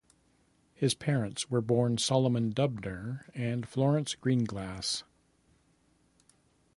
His 0.73 0.95
parents 0.95 1.51
were 1.51 1.61
born 1.61 1.99
Solomon 1.99 2.53
Dubner 2.55 3.25
and 3.35 3.69
Florence 3.69 4.15
Greenglass. 4.15 5.03